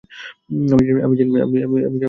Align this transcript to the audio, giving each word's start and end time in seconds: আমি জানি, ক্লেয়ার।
আমি 1.05 1.15
জানি, 1.19 1.29
ক্লেয়ার। 1.29 1.91